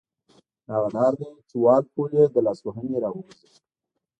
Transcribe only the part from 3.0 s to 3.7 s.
را وګرځاوه.